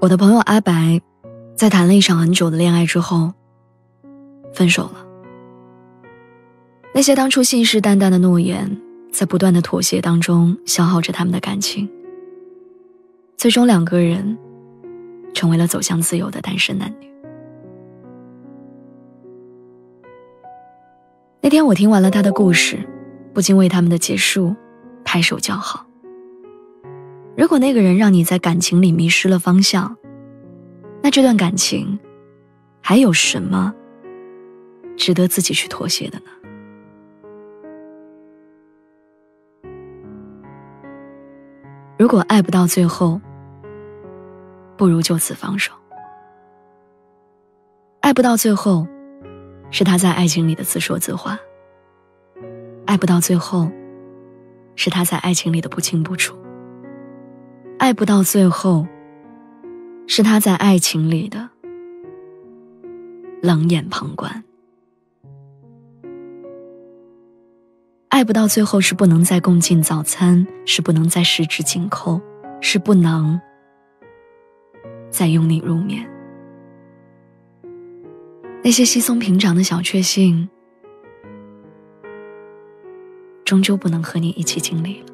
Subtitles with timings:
[0.00, 1.00] 我的朋友阿白，
[1.56, 3.32] 在谈了一场很久的恋爱之后，
[4.54, 5.04] 分手了。
[6.94, 8.80] 那些当初信誓旦旦的诺言，
[9.12, 11.90] 在不断的妥协当中消耗着他们的感情。
[13.36, 14.38] 最终，两个人
[15.34, 17.12] 成为了走向自由的单身男女。
[21.40, 22.78] 那天我听完了他的故事，
[23.34, 24.54] 不禁为他们的结束
[25.04, 25.87] 拍手叫好。
[27.38, 29.96] 如果那个人让你在感情里迷失了方向，
[31.00, 31.96] 那这段感情
[32.82, 33.72] 还有什么
[34.96, 36.24] 值得自己去妥协的呢？
[41.96, 43.20] 如果爱不到最后，
[44.76, 45.72] 不如就此放手。
[48.00, 48.84] 爱不到最后，
[49.70, 51.38] 是他在爱情里的自说自话；
[52.84, 53.70] 爱不到最后，
[54.74, 56.36] 是他在爱情里的不清不楚。
[57.78, 58.86] 爱不到最后，
[60.06, 61.48] 是他在爱情里的
[63.40, 64.42] 冷眼旁观；
[68.08, 72.20] 爱不到最后，是不能再共进早餐，是不能再十指紧扣，
[72.60, 73.40] 是不能
[75.08, 76.06] 再拥你入眠。
[78.64, 80.48] 那些稀松平常的小确幸，
[83.44, 85.06] 终究不能和你一起经历了。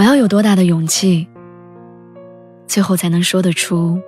[0.00, 1.28] 我要有多大的勇气，
[2.66, 4.00] 最后才能说得出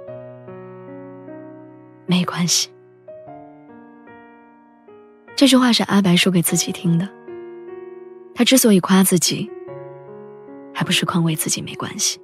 [2.07, 2.71] 没关系？
[5.37, 7.07] 这句话是阿白说给自己听的。
[8.35, 9.51] 他之所以夸自己，
[10.73, 12.19] 还不是宽慰自己没关系。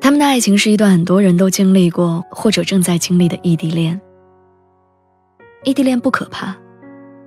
[0.00, 4.00] 他们的爱情是一段很多人都经历过或者正在经历的异地恋。
[5.62, 6.56] 异地恋不可怕。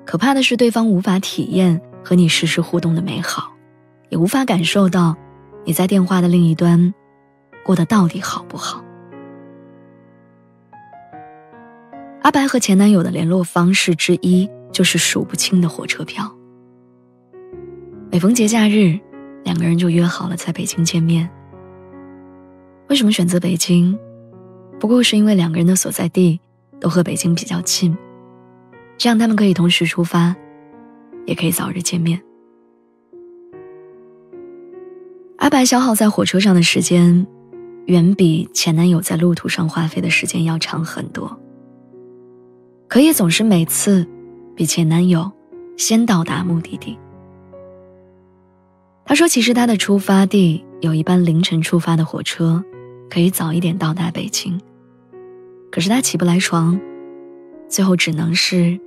[0.08, 3.52] 可怕的是，对方无法体验和你实时互动的美好，
[4.08, 5.14] 也无法感受到
[5.66, 6.94] 你在电话的另一端
[7.62, 8.82] 过得到底好不好。
[12.22, 16.34] 阿白和前男友的联络方式之一就是数不清的火车票。
[18.10, 18.98] 每逢节假日，
[19.44, 21.30] 两个人就约好了在北京见面。
[22.88, 24.00] 为什么选择北京？
[24.80, 26.40] 不过是因为两个人的所在地
[26.80, 27.98] 都和北京比较近。
[28.98, 30.36] 这样他们可以同时出发，
[31.26, 32.22] 也可以早日见面。
[35.38, 37.26] 阿白消耗在火车上的时间，
[37.86, 41.40] 远比前男友在路途上花费的时间要长很多。
[42.88, 44.08] 可也总是每次
[44.56, 45.32] 比前男友
[45.78, 46.98] 先到达目的地。
[49.06, 52.64] 他说：“其实他的出发地有一班凌晨出发的火车，
[53.10, 54.60] 可以早一点到达北京。
[55.72, 56.78] 可是他起不来床，
[57.70, 58.80] 最后只能是。”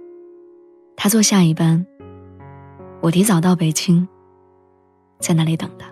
[1.02, 1.86] 他坐下一班，
[3.00, 4.06] 我提早到北京，
[5.18, 5.90] 在那里等他。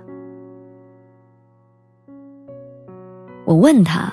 [3.47, 4.13] 我问他，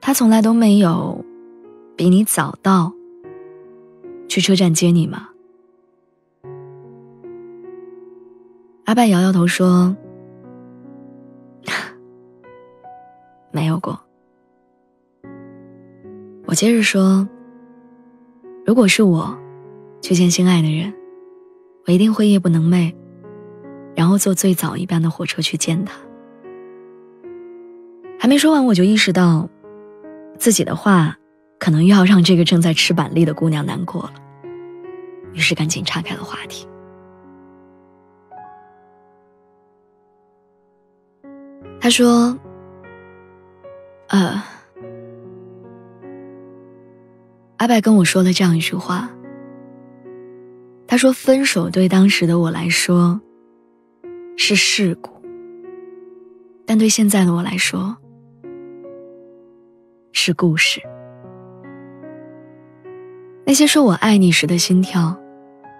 [0.00, 1.22] 他从来都没有
[1.94, 2.90] 比你早到，
[4.28, 5.28] 去车站接你吗？
[8.86, 9.94] 阿拜摇摇头说，
[13.52, 14.00] 没有过。
[16.46, 17.28] 我接着说。
[18.74, 19.38] 如果是我，
[20.02, 20.92] 去见心爱的人，
[21.86, 22.92] 我一定会夜不能寐，
[23.94, 25.94] 然后坐最早一班的火车去见他。
[28.18, 29.48] 还没说完，我就意识到，
[30.40, 31.16] 自己的话，
[31.60, 34.14] 可能又要让这个正在吃板栗的姑娘难过了，
[35.34, 36.66] 于是赶紧岔开了话题。
[41.80, 42.36] 他说
[44.10, 44.42] ：“呃。”
[47.64, 49.08] 阿白跟我说了这样一句话。
[50.86, 53.18] 他说：“分手对当时的我来说
[54.36, 55.10] 是事故，
[56.66, 57.96] 但对现在的我来说
[60.12, 60.78] 是故事。
[63.46, 65.18] 那些说我爱你时的心跳，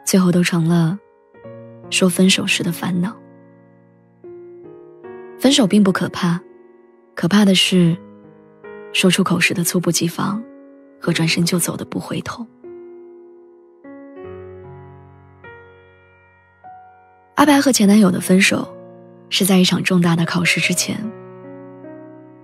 [0.07, 0.99] 最后都成了
[1.91, 3.15] 说分手时的烦恼。
[5.39, 6.41] 分手并不可怕，
[7.15, 7.95] 可怕的是
[8.95, 10.43] 说出口时的猝不及防。”
[11.05, 12.47] 和转身就走的不回头。
[17.35, 18.75] 阿白和前男友的分手，
[19.29, 20.99] 是在一场重大的考试之前，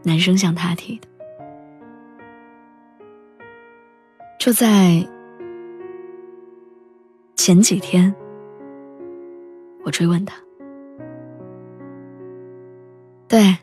[0.03, 1.09] 男生向他提的。
[4.39, 5.09] 就在
[7.37, 8.15] 前几天，
[9.87, 10.37] 我追问他，
[13.27, 13.57] 对，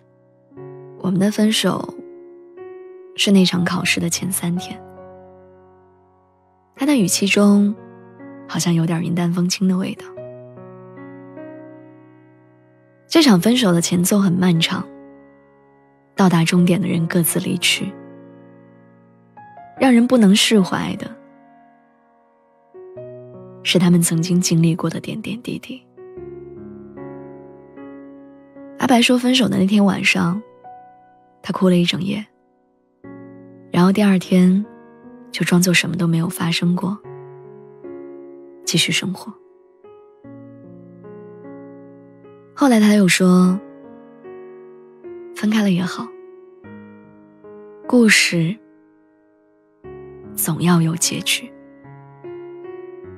[0.97, 1.93] 我们的分手
[3.15, 4.86] 是那场考试的前三天。
[6.99, 7.75] 语气中，
[8.47, 10.05] 好像有点云淡风轻的味道。
[13.07, 14.85] 这场分手的前奏很漫长，
[16.15, 17.91] 到达终点的人各自离去。
[19.79, 21.09] 让人不能释怀的，
[23.63, 25.81] 是他们曾经经历过的点点滴滴。
[28.79, 30.41] 阿白说，分手的那天晚上，
[31.43, 32.25] 他哭了一整夜，
[33.71, 34.65] 然后第二天，
[35.31, 36.97] 就装作什么都没有发生过，
[38.65, 39.33] 继续生活。
[42.53, 43.59] 后来他又说，
[45.35, 46.07] 分开了也好，
[47.87, 48.55] 故事。
[50.35, 51.51] 总要有结局，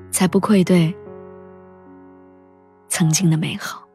[0.10, 0.96] 才不愧对
[2.88, 3.86] 曾经的美好。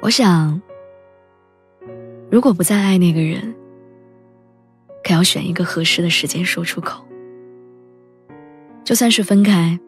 [0.00, 0.60] 我想，
[2.28, 3.54] 如果不再爱那个人，
[5.02, 7.04] 可要选一个合适的时间说出口。
[8.84, 9.78] 就算是分开，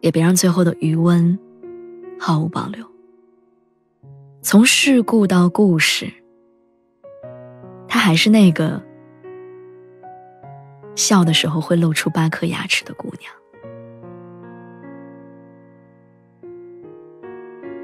[0.00, 1.38] 也别让最后的余温
[2.18, 2.84] 毫无保留。
[4.42, 6.12] 从事故到故事，
[7.88, 8.82] 他还是那个。
[10.94, 13.30] 笑的时候会露出八颗牙齿的姑娘。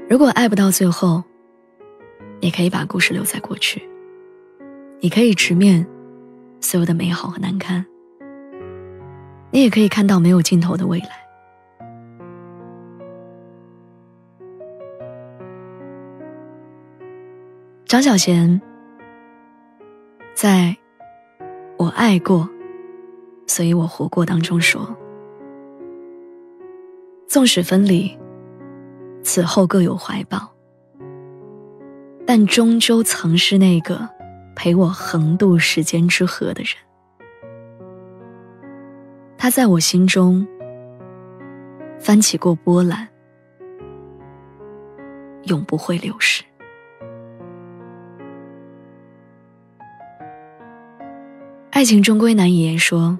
[0.09, 1.23] 如果爱不到最后，
[2.41, 3.87] 你可以把故事留在过去，
[4.99, 5.85] 你可以直面
[6.63, 7.85] 所有的美好和难堪，
[9.51, 11.09] 你也可以看到没有尽头的未来。
[17.85, 18.59] 张小娴
[20.33, 20.75] 在
[21.77, 22.49] 我爱过。
[23.45, 24.87] 所以我活过当中说，
[27.27, 28.17] 纵使分离，
[29.21, 30.39] 此后各有怀抱，
[32.25, 34.09] 但终究曾是那个
[34.55, 36.73] 陪我横渡时间之河的人。
[39.37, 40.47] 他在我心中
[41.99, 43.07] 翻起过波澜，
[45.43, 46.43] 永不会流逝。
[51.71, 53.17] 爱情终归难以言说。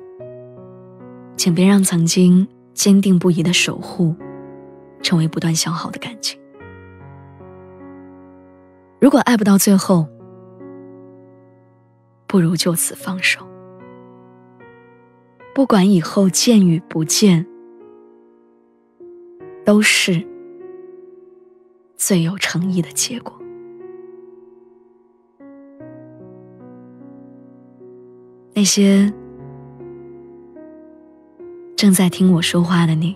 [1.36, 4.16] 请别让曾经坚定不移的守护，
[5.02, 6.40] 成为不断消耗的感情。
[9.02, 10.08] 如果爱不到最后，
[12.34, 13.48] 不如就此放手。
[15.54, 17.46] 不管以后见与不见，
[19.64, 20.26] 都是
[21.96, 23.40] 最有诚意的结果。
[28.56, 29.14] 那些。
[31.76, 33.16] 正在听我说话的你，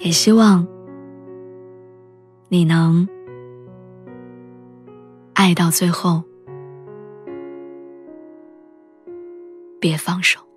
[0.00, 0.66] 也希望
[2.48, 3.08] 你能
[5.32, 6.24] 爱到最后，
[9.80, 10.49] 别放手。